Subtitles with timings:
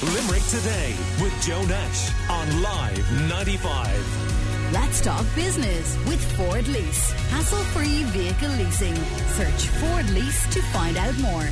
[0.00, 4.70] Limerick Today with Joe Nash on Live 95.
[4.72, 7.10] Let's talk business with Ford Lease.
[7.30, 8.94] Hassle free vehicle leasing.
[8.94, 11.48] Search Ford Lease to find out more.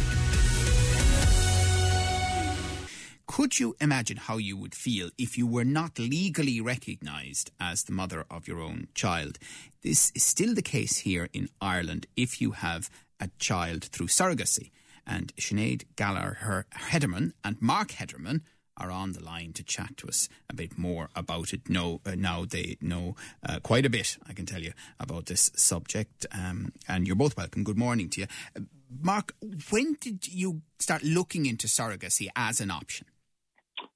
[3.26, 7.92] Could you imagine how you would feel if you were not legally recognised as the
[7.92, 9.40] mother of your own child?
[9.82, 12.88] This is still the case here in Ireland if you have
[13.18, 14.70] a child through surrogacy.
[15.06, 18.40] And Sinead Gallagher Hederman and Mark Hederman
[18.78, 21.68] are on the line to chat to us a bit more about it.
[21.68, 25.50] No, uh, now they know uh, quite a bit, I can tell you, about this
[25.56, 26.26] subject.
[26.32, 27.64] Um, and you're both welcome.
[27.64, 28.26] Good morning to you.
[28.54, 28.60] Uh,
[29.00, 29.34] Mark,
[29.70, 33.06] when did you start looking into surrogacy as an option?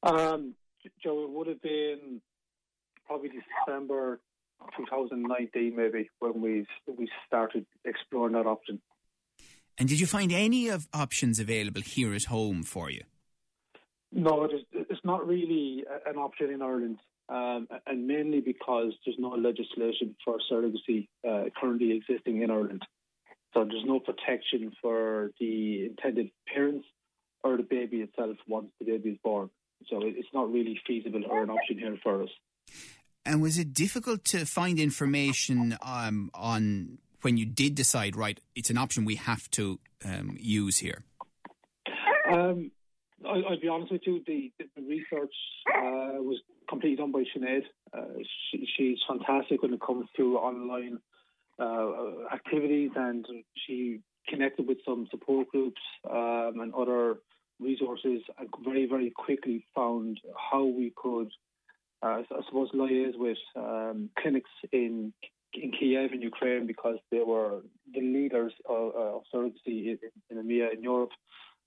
[0.02, 0.55] Um,
[1.02, 2.20] Joe, it would have been
[3.06, 3.30] probably
[3.66, 4.20] December
[4.77, 8.80] 2019, maybe, when we we started exploring that option.
[9.79, 13.02] And did you find any of options available here at home for you?
[14.12, 19.19] No, it is, it's not really an option in Ireland, um, and mainly because there's
[19.19, 22.83] no legislation for surrogacy uh, currently existing in Ireland.
[23.55, 26.87] So there's no protection for the intended parents
[27.42, 29.50] or the baby itself once the baby is born.
[29.89, 32.28] So it's not really feasible or an option here for us.
[33.25, 38.70] And was it difficult to find information um, on when you did decide, right, it's
[38.70, 41.04] an option we have to um, use here?
[42.30, 42.70] Um,
[43.26, 45.34] I, will be honest with you, the, the research
[45.74, 47.62] uh, was completely done by Sinead.
[47.92, 50.98] Uh, she, she's fantastic when it comes to online
[51.58, 53.26] uh, activities, and
[53.66, 57.16] she connected with some support groups um, and other
[57.58, 60.18] resources, and very, very quickly found
[60.50, 61.30] how we could,
[62.02, 65.12] uh, I suppose, liaise with um, clinics in
[65.55, 67.62] in Kiev in Ukraine because they were
[67.93, 69.98] the leaders of, uh, of surrogacy in,
[70.31, 71.11] in EMEA in Europe.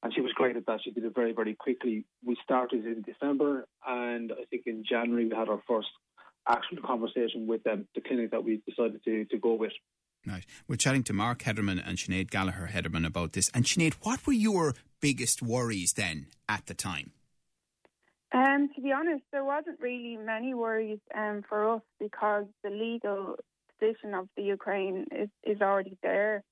[0.01, 0.81] And she was great at that.
[0.83, 2.05] She did it very, very quickly.
[2.25, 5.87] We started in December, and I think in January we had our first
[6.47, 9.71] actual conversation with them, the clinic that we decided to, to go with.
[10.27, 10.45] Right.
[10.67, 13.49] We're chatting to Mark Hederman and Sinead Gallagher Hederman about this.
[13.53, 17.11] And Sinead, what were your biggest worries then at the time?
[18.33, 23.35] Um, to be honest, there wasn't really many worries um, for us because the legal
[23.79, 26.43] position of the Ukraine is, is already there.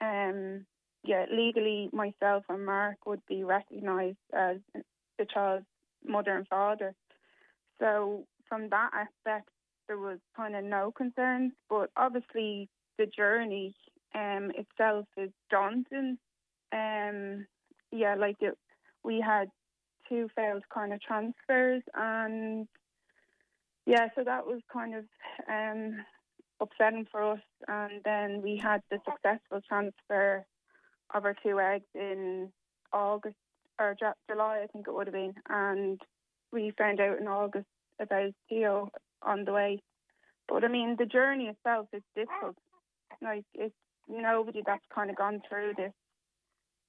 [0.00, 0.66] Um,
[1.04, 4.58] yeah, legally, myself and Mark would be recognised as
[5.18, 5.66] the child's
[6.06, 6.94] mother and father.
[7.78, 9.48] So, from that aspect,
[9.88, 11.52] there was kind of no concerns.
[11.68, 12.68] But obviously,
[12.98, 13.74] the journey
[14.14, 16.18] um, itself is daunting.
[16.72, 17.46] Um,
[17.90, 18.56] yeah, like it,
[19.04, 19.48] we had
[20.08, 22.66] two failed kind of transfers, and
[23.86, 25.04] yeah, so that was kind of
[25.48, 25.96] um,
[26.62, 27.40] upsetting for us.
[27.68, 30.46] And then we had the successful transfer
[31.14, 32.50] of our two eggs in
[32.92, 33.36] August
[33.78, 33.96] or
[34.30, 36.00] July, I think it would have been, and
[36.52, 37.66] we found out in August
[38.00, 38.90] about Theo
[39.22, 39.82] on the way.
[40.48, 42.56] But I mean, the journey itself is difficult.
[43.20, 43.74] Like it's
[44.08, 45.92] nobody that's kind of gone through this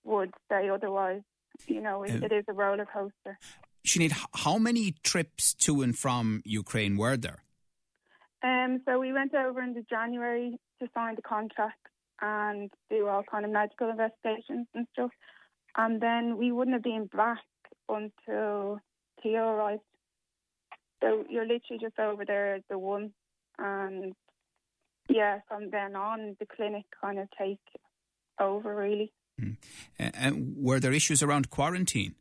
[0.04, 1.22] would say otherwise.
[1.68, 3.38] You know, it, uh, it is a roller coaster.
[3.86, 7.43] Sinead, how many trips to and from Ukraine were there?
[8.44, 11.80] Um, so we went over in the January to sign the contract
[12.22, 15.12] and do all kind of medical investigations and stuff.
[15.78, 17.44] And then we wouldn't have been back
[17.90, 18.80] until
[19.22, 19.82] Theo arrived.
[21.02, 23.12] So you're literally just over there the one,
[23.58, 24.14] and
[25.10, 27.60] yeah, from then on the clinic kind of take
[28.40, 29.12] over really.
[29.42, 29.58] Mm.
[30.00, 32.16] And were there issues around quarantine?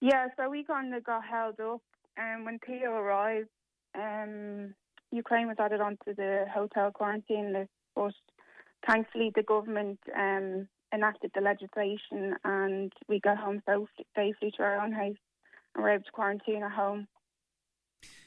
[0.00, 1.82] Yeah, so we kind of got held up,
[2.16, 3.48] and when Theo arrived,
[3.94, 4.74] um,
[5.12, 8.14] Ukraine was added onto the hotel quarantine list, but
[8.86, 14.80] thankfully the government um, enacted the legislation and we got home safely, safely to our
[14.80, 15.16] own house
[15.74, 17.06] and were able to quarantine at home.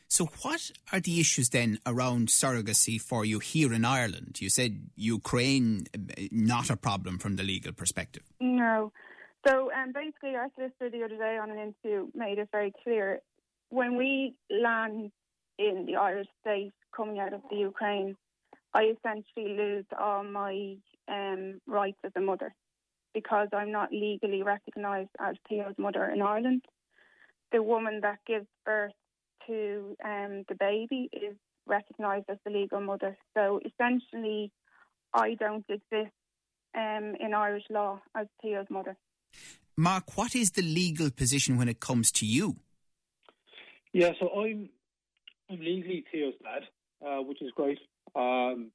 [0.08, 4.40] So, what are the issues then around surrogacy for you here in Ireland?
[4.40, 5.88] You said Ukraine,
[6.32, 8.22] not a problem from the legal perspective.
[8.40, 8.92] No.
[9.48, 13.22] So, um, basically, our solicitor the other day on an interview made it very clear
[13.70, 15.12] when we land
[15.58, 18.16] in the Irish state coming out of the Ukraine,
[18.74, 20.76] I essentially lose all my
[21.08, 22.54] um, rights as a mother
[23.14, 26.64] because I'm not legally recognised as Theo's mother in Ireland.
[27.52, 28.94] The woman that gives birth
[29.48, 31.36] to um, the baby is
[31.68, 33.16] recognised as the legal mother.
[33.36, 34.52] So essentially,
[35.14, 36.14] I don't exist
[36.76, 38.98] um, in Irish law as Theo's mother.
[39.78, 42.58] Mark, what is the legal position when it comes to you?
[43.92, 44.70] Yeah, so I'm I'm
[45.60, 46.64] legally Theo's dad,
[47.06, 47.80] uh, which is great.
[48.16, 48.72] Um,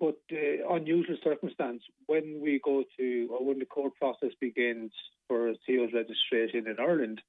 [0.00, 4.92] but the unusual circumstance when we go to or when the court process begins
[5.28, 7.20] for Theo's registration in Ireland,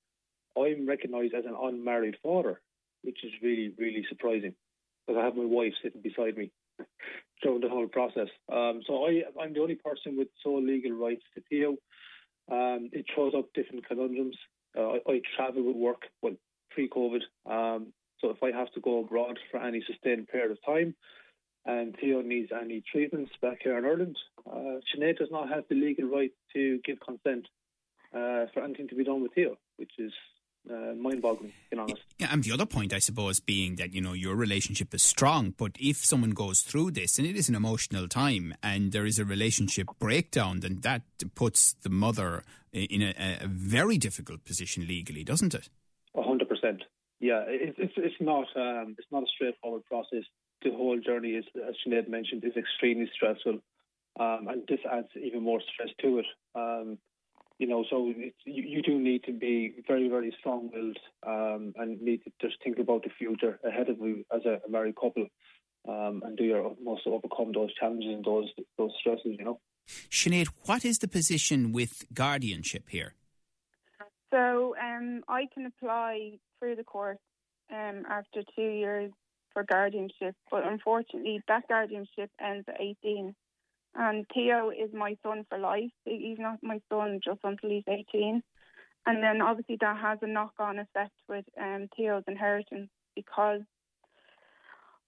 [0.57, 2.61] I'm recognised as an unmarried father,
[3.03, 4.55] which is really, really surprising
[5.05, 6.51] because I have my wife sitting beside me
[7.43, 8.27] during the whole process.
[8.51, 11.77] Um, so I, I'm the only person with sole legal rights to Theo.
[12.51, 14.37] Um, it throws up different conundrums.
[14.77, 16.35] Uh, I, I, travel with work, well,
[16.71, 17.21] pre-COVID.
[17.45, 20.95] Um, so if I have to go abroad for any sustained period of time,
[21.65, 24.17] and Theo needs any treatments back here in Ireland,
[24.49, 27.47] uh, Sinead does not have the legal right to give consent
[28.13, 30.13] uh, for anything to be done with Theo, which is
[30.69, 32.01] uh, mind-boggling, being honest.
[32.17, 35.53] Yeah, and the other point, I suppose, being that you know your relationship is strong,
[35.57, 39.19] but if someone goes through this and it is an emotional time and there is
[39.19, 41.03] a relationship breakdown, then that
[41.35, 45.69] puts the mother in a, a very difficult position legally, doesn't it?
[46.15, 46.83] hundred percent.
[47.19, 50.23] Yeah, it, it's it's not um, it's not a straightforward process.
[50.63, 53.59] The whole journey is, as Sinead mentioned, is extremely stressful,
[54.19, 56.25] um, and this adds even more stress to it.
[56.55, 56.97] Um,
[57.59, 62.23] you know, so you, you do need to be very, very strong-willed um, and need
[62.23, 65.25] to just think about the future ahead of you as a, a married couple
[65.87, 69.59] um, and do your utmost to overcome those challenges and those those stresses, you know.
[70.11, 73.15] Sinead, what is the position with guardianship here?
[74.31, 77.19] So um, I can apply through the course
[77.71, 79.11] um, after two years
[79.53, 83.33] for guardianship, but unfortunately that guardianship ends at 18.
[83.95, 85.91] And Theo is my son for life.
[86.05, 88.43] He's not my son just until he's 18.
[89.05, 93.61] And then obviously that has a knock on effect with um, Theo's inheritance because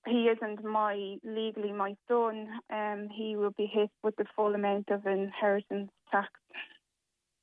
[0.07, 2.47] he isn't my legally my son.
[2.71, 6.29] Um, he will be hit with the full amount of inheritance tax.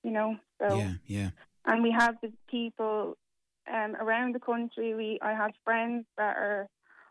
[0.02, 1.30] You know, so yeah, yeah.
[1.66, 3.16] And we have the people
[3.72, 4.94] um, around the country.
[4.94, 6.68] We I have friends that are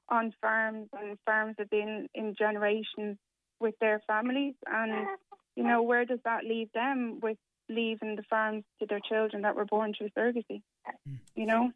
[0.10, 3.18] on farms, and farms have been in generations
[3.60, 4.54] with their families.
[4.68, 5.08] And,
[5.56, 7.38] you know, where does that leave them with
[7.70, 10.62] leaving the farms to their children that were born through surrogacy?
[11.08, 11.20] Mm.
[11.36, 11.72] You know?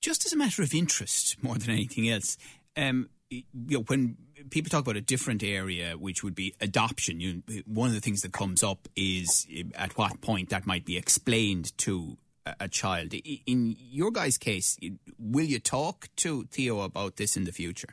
[0.00, 2.36] Just as a matter of interest more than anything else,
[2.76, 4.16] um, you know, when
[4.50, 8.22] people talk about a different area, which would be adoption, you, one of the things
[8.22, 12.16] that comes up is eh, at what point that might be explained to
[12.60, 13.12] a, child.
[13.46, 14.78] In your guy's case,
[15.18, 17.88] will you talk to Theo about this in the future?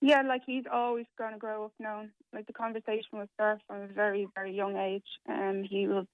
[0.00, 2.10] Yeah, like he's always going to grow up knowing.
[2.32, 6.06] Like the conversation will start from a very, very young age, and he will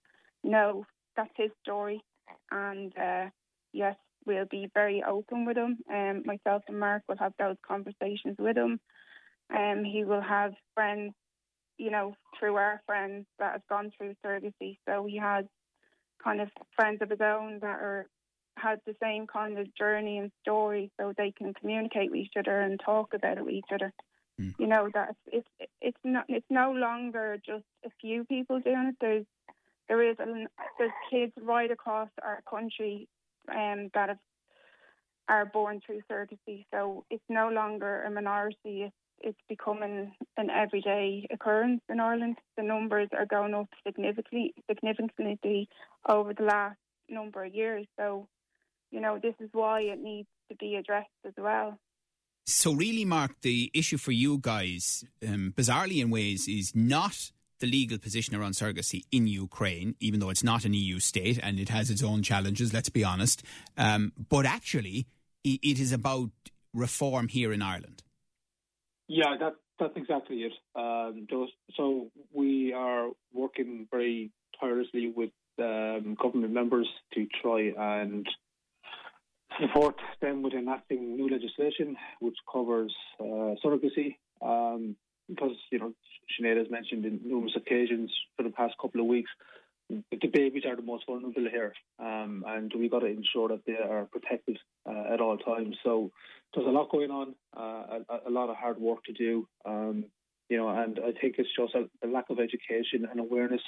[0.42, 0.86] know
[1.16, 2.02] that's his story.
[2.50, 3.26] And uh,
[3.72, 5.78] yes, we'll be very open with him.
[5.90, 8.80] Um, myself and Mark will have those conversations with him.
[9.56, 11.12] Um, he will have friends,
[11.78, 14.78] you know, through our friends that have gone through surrogacy.
[14.88, 15.44] So he has
[16.22, 18.06] kind of friends of his own that are
[18.56, 22.60] had the same kind of journey and story, so they can communicate with each other
[22.60, 23.92] and talk about it with each other.
[24.40, 24.54] Mm.
[24.58, 25.48] You know that it's
[25.80, 28.96] it's not it's no longer just a few people doing it.
[29.00, 29.26] There's
[29.88, 30.46] there is a,
[30.78, 33.08] there's kids right across our country
[33.48, 34.18] um, that have,
[35.28, 36.64] are born through surrogacy.
[36.72, 38.82] So it's no longer a minority.
[38.84, 42.36] It's it's becoming an everyday occurrence in Ireland.
[42.58, 45.68] The numbers are going up significantly significantly
[46.06, 46.76] over the last
[47.08, 47.86] number of years.
[47.98, 48.28] So
[48.90, 51.78] you know, this is why it needs to be addressed as well.
[52.48, 57.66] So, really, Mark, the issue for you guys, um, bizarrely in ways, is not the
[57.66, 61.68] legal position around surrogacy in Ukraine, even though it's not an EU state and it
[61.68, 63.42] has its own challenges, let's be honest.
[63.76, 65.06] Um, but actually,
[65.44, 66.30] it is about
[66.74, 68.02] reform here in Ireland.
[69.08, 70.52] Yeah, that, that's exactly it.
[70.74, 71.26] Um,
[71.76, 78.26] so we are working very tirelessly with um, government members to try and
[79.60, 84.16] support them with enacting new legislation which covers uh, surrogacy.
[84.42, 84.96] Um,
[85.28, 85.92] because, you know,
[86.34, 89.30] Sinead has mentioned in numerous occasions for the past couple of weeks,
[89.88, 93.74] the babies are the most vulnerable here, um, and we got to ensure that they
[93.74, 95.76] are protected uh, at all times.
[95.84, 96.10] So
[96.54, 100.06] there's a lot going on, uh, a, a, lot of hard work to do, um,
[100.48, 103.60] you know, and I think it's just a, a lack of education and awareness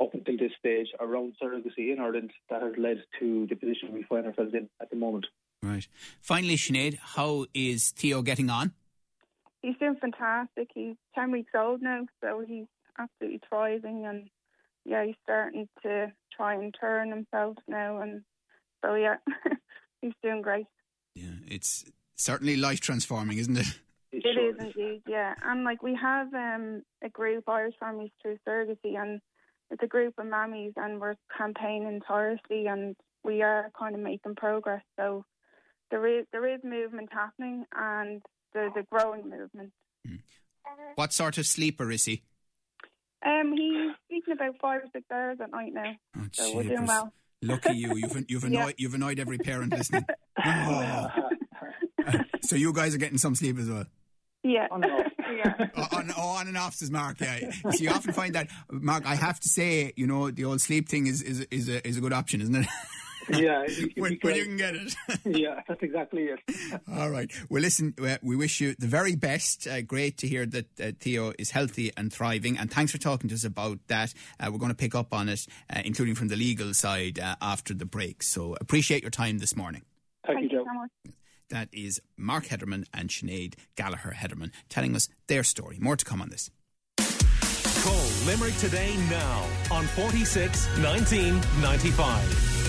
[0.00, 4.02] up until this stage around surrogacy in Ireland that has led to the position we
[4.04, 5.26] find ourselves in at the moment.
[5.62, 5.86] Right.
[6.20, 8.72] Finally, Sinead, how is Theo getting on?
[9.62, 10.68] He's doing fantastic.
[10.74, 12.66] He's 10 weeks old now, so he's
[12.98, 14.28] absolutely thriving and
[14.84, 18.00] yeah, he's starting to try and turn himself now.
[18.00, 18.22] And
[18.84, 19.16] so, yeah,
[20.02, 20.66] he's doing great.
[21.14, 21.84] Yeah, it's
[22.16, 23.66] certainly life transforming, isn't it?
[24.10, 25.34] It is indeed, yeah.
[25.42, 29.20] And like we have um, a group, Irish Families Through Surrogacy, and
[29.70, 34.34] it's a group of mammies and we're campaigning tirelessly and we are kind of making
[34.34, 34.82] progress.
[34.98, 35.24] So
[35.90, 38.22] there is there is movement happening and
[38.54, 39.72] there's a growing movement.
[40.06, 40.20] Mm.
[40.94, 42.22] What sort of sleeper is he?
[43.24, 45.92] Um, he's sleeping about five or six hours at night now.
[46.16, 47.12] Oh, so we're doing well.
[47.42, 47.96] Lucky you.
[47.96, 48.72] You've you've annoyed yeah.
[48.78, 50.06] you've annoyed every parent listening.
[50.44, 51.08] Oh.
[52.42, 53.86] so you guys are getting some sleep as well.
[54.42, 54.66] Yeah.
[54.70, 55.12] On and off.
[55.36, 55.68] yeah.
[55.92, 57.20] on, oh, on and off, says Mark.
[57.20, 57.50] Yeah.
[57.70, 59.06] So you often find that, Mark.
[59.06, 61.96] I have to say, you know, the old sleep thing is is is a is
[61.96, 62.66] a good option, isn't it?
[63.30, 64.94] Yeah, when, when, you can get it.
[65.24, 66.40] yeah, that's exactly it.
[66.92, 67.30] All right.
[67.48, 69.66] Well, listen, uh, we wish you the very best.
[69.66, 72.58] Uh, great to hear that uh, Theo is healthy and thriving.
[72.58, 74.14] And thanks for talking to us about that.
[74.40, 77.36] Uh, we're going to pick up on it, uh, including from the legal side uh,
[77.40, 78.22] after the break.
[78.22, 79.82] So appreciate your time this morning.
[80.26, 80.64] Thank, Thank you, Joe.
[80.64, 81.12] So
[81.50, 85.78] that is Mark Hederman and Sinead Gallagher Hederman telling us their story.
[85.80, 86.50] More to come on this.
[87.82, 92.61] Call Limerick today now on 46 19 95.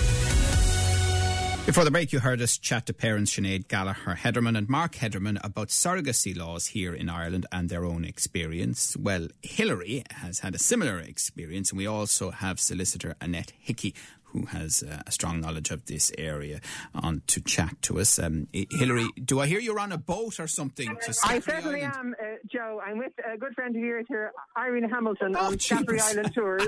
[1.66, 5.42] Before the break, you heard us chat to parents Sinead Gallagher Hederman and Mark Hederman
[5.42, 8.98] about surrogacy laws here in Ireland and their own experience.
[8.98, 13.94] Well, Hillary has had a similar experience, and we also have solicitor Annette Hickey
[14.34, 16.60] who has uh, a strong knowledge of this area
[16.92, 18.18] on to chat to us.
[18.18, 20.96] Um, Hilary, do I hear you're on a boat or something?
[21.24, 22.82] I certainly am, uh, Joe.
[22.84, 26.66] I'm with a good friend of yours here, Irene Hamilton, oh, on Scattery Island tours.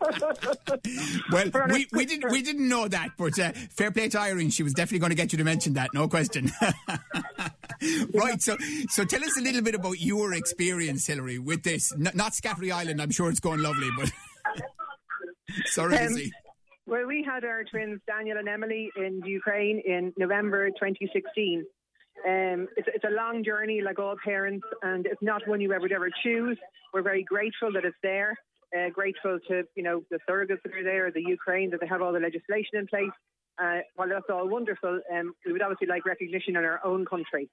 [1.32, 4.50] well, we, we didn't we didn't know that, but uh, fair play to Irene.
[4.50, 6.50] She was definitely going to get you to mention that, no question.
[8.14, 8.56] right, so
[8.88, 11.92] so tell us a little bit about your experience, Hillary, with this.
[11.92, 13.02] N- not Scattery Island.
[13.02, 14.10] I'm sure it's going lovely, but.
[15.66, 16.16] Sorry um,
[16.92, 21.64] well, we had our twins, Daniel and Emily, in Ukraine in November 2016.
[22.28, 25.80] Um, it's, it's, a long journey, like all parents, and it's not one you ever
[25.80, 26.58] would ever choose.
[26.92, 28.36] We're very grateful that it's there.
[28.76, 32.02] Uh, grateful to you know the surrogates that are there, the Ukraine that they have
[32.02, 33.16] all the legislation in place.
[33.58, 37.48] Uh, while that's all wonderful, um, we would obviously like recognition in our own country.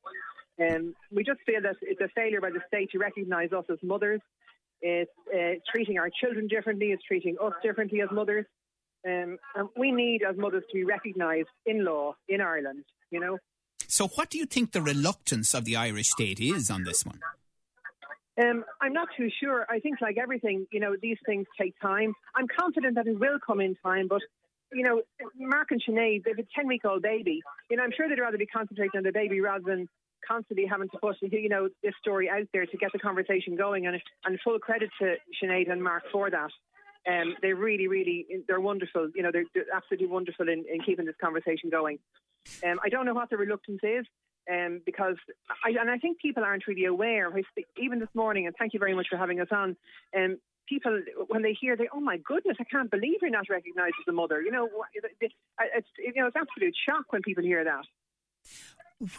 [0.62, 3.78] Um, we just feel that it's a failure by the state to recognise us as
[3.84, 4.20] mothers.
[4.82, 6.88] It's uh, treating our children differently.
[6.88, 8.46] It's treating us differently as mothers.
[9.08, 13.38] Um, and we need, as mothers, to be recognised in law in Ireland, you know.
[13.88, 17.20] So, what do you think the reluctance of the Irish state is on this one?
[18.42, 19.66] Um, I'm not too sure.
[19.70, 22.14] I think, like everything, you know, these things take time.
[22.36, 24.22] I'm confident that it will come in time, but
[24.72, 25.02] you know,
[25.38, 27.42] Mark and Sinead, they've a 10 week old baby.
[27.70, 29.88] You know, I'm sure they'd rather be concentrating on the baby rather than
[30.28, 33.88] constantly having to put, you know, this story out there to get the conversation going.
[33.88, 36.52] And, and full credit to Sinead and Mark for that.
[37.08, 39.10] Um, they're really, really, they're wonderful.
[39.16, 42.00] You know, they're, they're absolutely wonderful in, in, keeping this conversation going.
[42.64, 44.06] Um, I don't know what the reluctance is.
[44.52, 45.16] Um, because
[45.64, 47.32] I, and I think people aren't really aware.
[47.78, 49.76] Even this morning, and thank you very much for having us on.
[50.18, 50.38] Um,
[50.68, 54.08] people when they hear, they oh my goodness, I can't believe you're not recognised as
[54.08, 54.42] a mother.
[54.42, 57.84] You know, it's you know it's absolute shock when people hear that.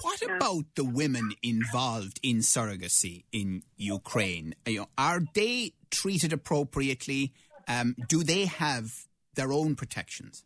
[0.03, 4.55] What about the women involved in surrogacy in Ukraine?
[4.99, 7.33] Are they treated appropriately?
[7.69, 10.45] Um, do they have their own protections?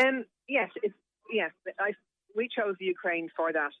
[0.00, 0.70] Um, yes,
[1.32, 1.50] yes.
[1.78, 1.92] I,
[2.36, 3.72] we chose Ukraine for that.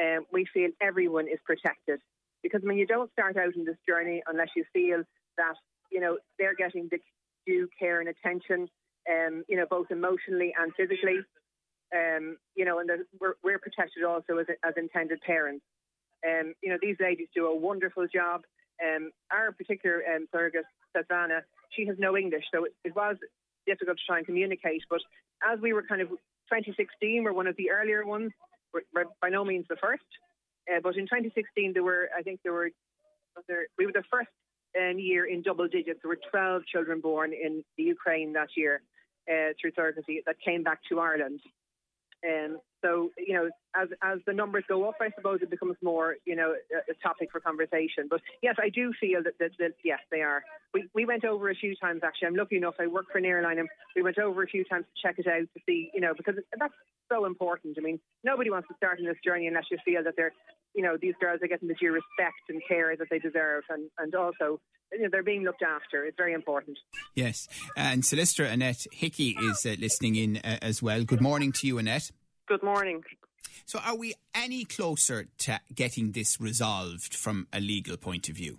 [0.00, 2.00] Um, we feel everyone is protected
[2.42, 5.02] because when you don't start out in this journey unless you feel
[5.36, 5.54] that
[5.90, 6.98] you know they're getting the
[7.46, 8.68] due care and attention,
[9.10, 11.20] um, you know, both emotionally and physically.
[11.94, 15.64] Um, you know, and we're, we're protected also as, as intended parents.
[16.26, 18.42] Um, you know, these ladies do a wonderful job.
[18.82, 20.26] Um, our particular um,
[20.94, 23.16] Svetlana, she has no English, so it, it, was
[23.66, 24.82] difficult to try and communicate.
[24.88, 25.00] But
[25.42, 28.32] as we were kind of 2016, we're one of the earlier ones.
[28.72, 30.04] We're, we're by no means the first,
[30.70, 32.70] uh, but in 2016 there were, I think there were,
[33.48, 34.28] there, we were the first
[34.78, 36.00] um, year in double digits.
[36.02, 38.82] There were 12 children born in the Ukraine that year
[39.30, 41.40] uh, through surrogacy that came back to Ireland.
[42.26, 46.16] Um, so, you know, as as the numbers go up, I suppose it becomes more,
[46.26, 48.06] you know, a, a topic for conversation.
[48.10, 50.42] But yes, I do feel that, that, that, yes, they are.
[50.74, 52.28] We we went over a few times actually.
[52.28, 52.74] I'm lucky enough.
[52.78, 55.26] I work for an airline, and we went over a few times to check it
[55.26, 56.74] out to see, you know, because that's
[57.10, 57.76] so important.
[57.78, 60.32] I mean, nobody wants to start in this journey unless you feel that they're,
[60.74, 63.88] you know, these girls are getting the due respect and care that they deserve, and
[63.98, 64.60] and also
[64.92, 66.04] you know, they're being looked after.
[66.04, 66.78] It's very important.
[67.14, 67.48] Yes.
[67.76, 71.02] And Solicitor Annette Hickey is uh, listening in uh, as well.
[71.02, 72.10] Good morning to you, Annette.
[72.46, 73.02] Good morning.
[73.64, 78.58] So, are we any closer to getting this resolved from a legal point of view?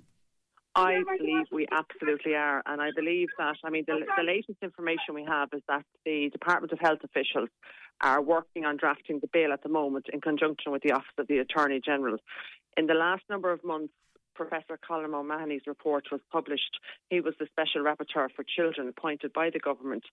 [0.73, 2.63] I believe we absolutely are.
[2.65, 6.29] And I believe that, I mean, the, the, latest information we have is that the
[6.31, 7.49] Department of Health officials
[8.01, 11.27] are working on drafting the bill at the moment in conjunction with the Office of
[11.27, 12.17] the Attorney General.
[12.75, 13.93] In the last number of months,
[14.35, 16.79] Professor Conor O'Mahony's report was published.
[17.09, 20.03] He was the Special Rapporteur for Children appointed by the government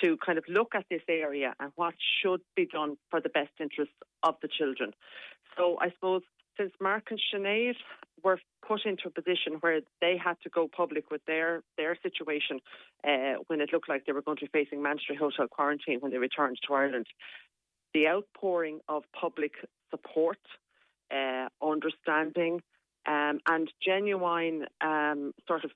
[0.00, 3.52] to kind of look at this area and what should be done for the best
[3.58, 4.92] interests of the children.
[5.56, 6.22] So I suppose
[6.56, 7.74] since Mark and Sinead
[8.22, 12.60] were put into a position where they had to go public with their their situation
[13.02, 16.12] uh, when it looked like they were going to be facing mandatory hotel quarantine when
[16.12, 17.06] they returned to Ireland.
[17.94, 19.52] The outpouring of public
[19.90, 20.38] support,
[21.10, 22.60] uh, understanding,
[23.06, 25.70] um, and genuine um, sort of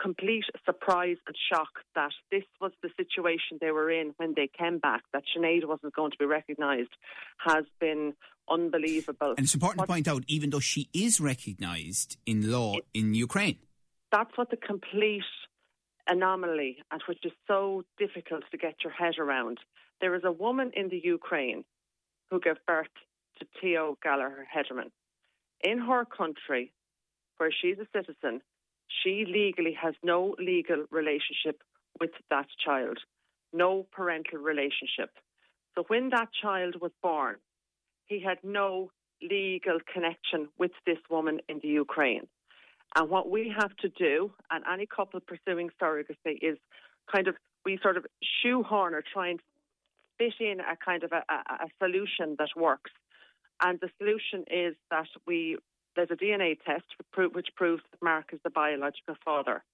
[0.00, 4.78] complete surprise and shock that this was the situation they were in when they came
[4.78, 6.90] back, that Sinead wasn't going to be recognised,
[7.38, 8.14] has been
[8.48, 9.34] unbelievable.
[9.36, 12.84] And it's important what, to point out, even though she is recognised in law it,
[12.94, 13.58] in Ukraine.
[14.12, 15.22] That's what the complete
[16.06, 19.58] anomaly, and which is so difficult to get your head around.
[20.00, 21.64] There is a woman in the Ukraine
[22.30, 22.86] who gave birth
[23.40, 24.90] to Theo Gallagher Hederman.
[25.62, 26.72] In her country,
[27.38, 28.40] where she's a citizen,
[29.02, 31.62] she legally has no legal relationship
[32.00, 32.98] with that child,
[33.52, 35.10] no parental relationship.
[35.74, 37.36] So when that child was born,
[38.06, 38.90] he had no
[39.22, 42.26] legal connection with this woman in the Ukraine.
[42.96, 46.56] And what we have to do, and any couple pursuing surrogacy, is
[47.12, 47.34] kind of
[47.64, 48.06] we sort of
[48.42, 49.40] shoehorn or try and
[50.16, 52.90] fit in a kind of a, a, a solution that works.
[53.60, 55.58] And the solution is that we
[55.96, 56.84] there's a DNA test
[57.16, 59.64] which proves that Mark is the biological father.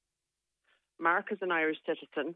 [0.99, 2.35] Mark is an Irish citizen,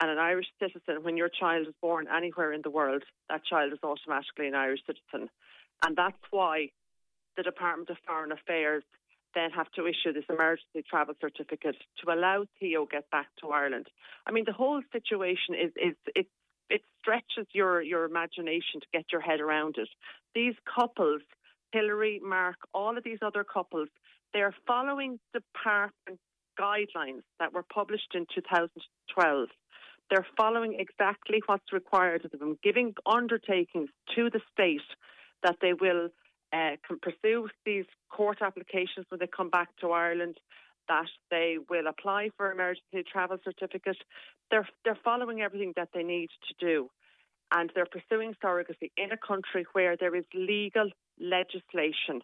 [0.00, 3.72] and an Irish citizen, when your child is born anywhere in the world, that child
[3.72, 5.28] is automatically an Irish citizen.
[5.84, 6.70] And that's why
[7.36, 8.84] the Department of Foreign Affairs
[9.34, 13.88] then have to issue this emergency travel certificate to allow Theo get back to Ireland.
[14.26, 16.28] I mean, the whole situation is is it
[16.70, 19.88] it stretches your your imagination to get your head around it.
[20.34, 21.22] These couples,
[21.72, 23.88] Hillary, Mark, all of these other couples,
[24.32, 26.20] they are following department
[26.58, 29.48] guidelines that were published in 2012.
[30.10, 34.80] They're following exactly what's required of them, giving undertakings to the state
[35.42, 36.08] that they will
[36.52, 40.38] uh, pursue these court applications when they come back to Ireland,
[40.88, 43.96] that they will apply for emergency travel certificate.
[44.50, 46.90] They're they're following everything that they need to do,
[47.52, 50.90] and they're pursuing surrogacy in a country where there is legal
[51.20, 52.22] legislation,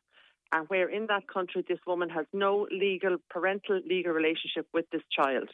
[0.52, 5.02] and where in that country this woman has no legal parental legal relationship with this
[5.10, 5.48] child.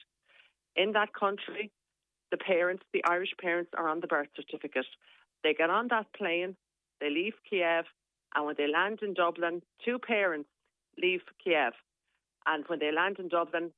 [0.77, 1.71] In that country,
[2.31, 4.87] the parents, the Irish parents, are on the birth certificate.
[5.43, 6.57] They get on that plane,
[7.01, 7.85] they leave Kiev,
[8.35, 10.49] and when they land in Dublin, two parents
[10.99, 11.73] leave Kiev.
[12.47, 13.73] And when they land in Dublin,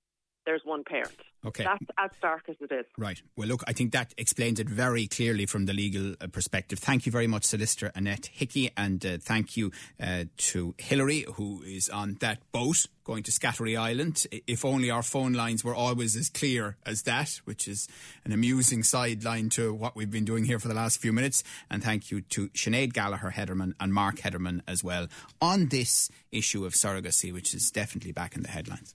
[0.45, 1.17] there's one parent.
[1.45, 1.65] Okay.
[1.65, 2.87] That's as stark as it is.
[2.97, 3.21] Right.
[3.37, 6.79] Well, look, I think that explains it very clearly from the legal uh, perspective.
[6.79, 11.63] Thank you very much, Solicitor Annette Hickey, and uh, thank you uh, to Hillary, who
[11.63, 14.25] is on that boat going to Scattery Island.
[14.47, 17.89] If only our phone lines were always as clear as that, which is
[18.25, 21.43] an amusing sideline to what we've been doing here for the last few minutes.
[21.69, 25.09] And thank you to Sinead Gallagher Hederman and Mark Hederman as well
[25.41, 28.95] on this issue of surrogacy, which is definitely back in the headlines.